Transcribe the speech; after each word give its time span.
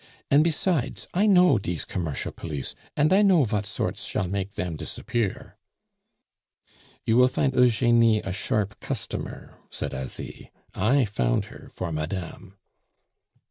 "An' 0.31 0.41
besides, 0.41 1.07
I 1.13 1.27
know 1.27 1.59
dese 1.59 1.85
commercial 1.85 2.31
police, 2.31 2.73
an' 2.97 3.13
I 3.13 3.21
know 3.21 3.43
vat 3.43 3.67
sorts 3.67 4.03
shall 4.03 4.27
make 4.27 4.55
dem 4.55 4.75
disappear." 4.75 5.59
"You 7.05 7.17
will 7.17 7.27
find 7.27 7.53
Eugenie 7.53 8.19
a 8.21 8.31
sharp 8.33 8.79
customer," 8.79 9.59
said 9.69 9.93
Asie. 9.93 10.49
"I 10.73 11.05
found 11.05 11.45
her 11.53 11.69
for 11.71 11.91
madame." 11.91 12.57